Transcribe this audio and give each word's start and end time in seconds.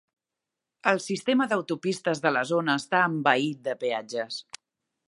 El 0.91 1.01
sistema 1.07 1.47
d'autopistes 1.51 2.25
de 2.25 2.33
la 2.35 2.45
zona 2.53 2.79
està 2.83 3.07
envaït 3.13 3.63
de 3.71 3.79
peatges. 3.87 4.43